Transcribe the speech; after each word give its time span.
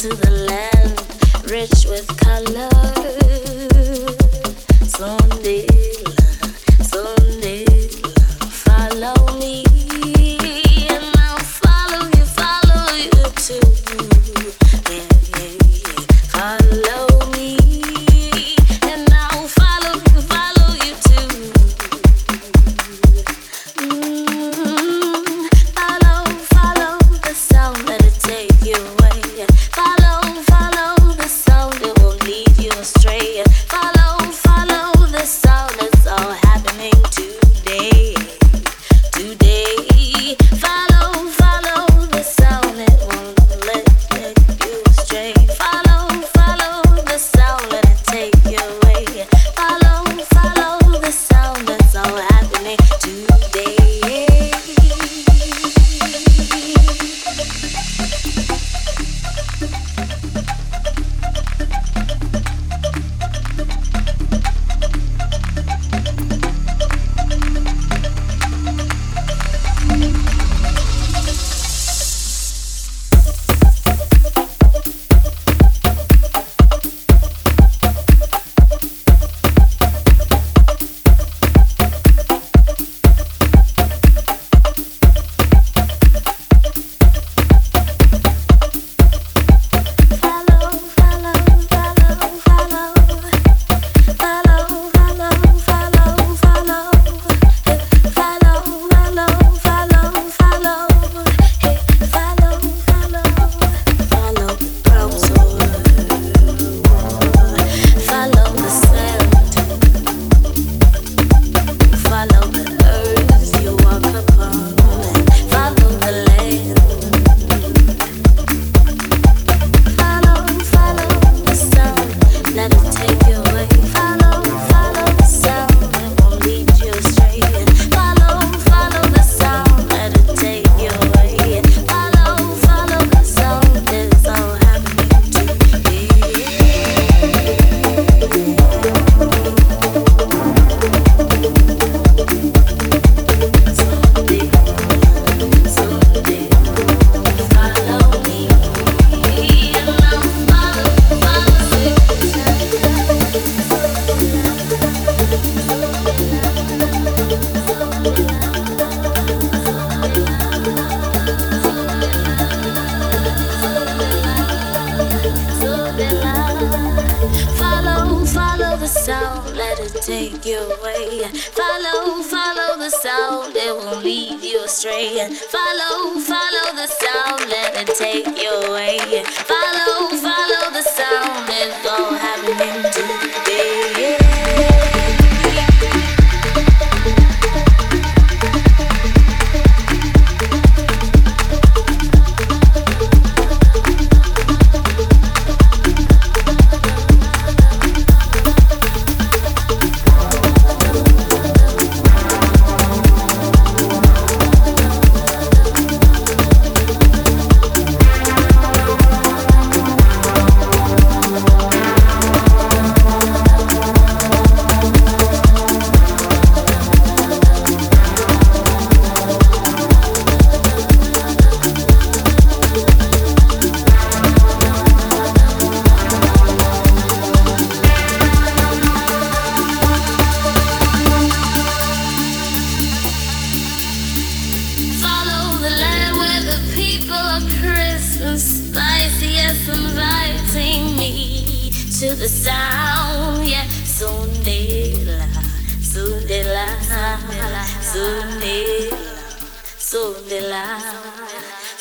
to 0.00 0.08
the 0.08 0.30
land 0.30 1.50
rich 1.50 1.84
with 1.84 2.06
color. 2.16 2.70
Someday. 4.86 5.89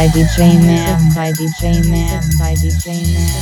by 0.00 0.06
DJ 0.06 0.58
Man 0.64 1.14
by 1.14 1.30
DJ 1.32 1.86
Man 1.90 2.22
by 2.38 2.54
DJ 2.54 3.04
Man. 3.12 3.39